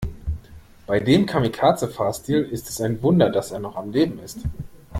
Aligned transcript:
Bei 0.87 0.99
dem 0.99 1.27
Kamikaze-Fahrstil 1.27 2.41
ist 2.41 2.67
es 2.69 2.81
ein 2.81 3.03
Wunder, 3.03 3.29
dass 3.29 3.51
er 3.51 3.59
noch 3.59 3.75
am 3.75 3.91
Leben 3.91 4.17
ist. 4.17 4.39